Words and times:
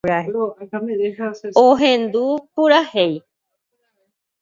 Ohendu 1.65 2.25
purahéi. 2.53 3.15